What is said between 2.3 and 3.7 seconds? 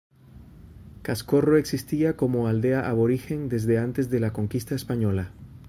aldea aborigen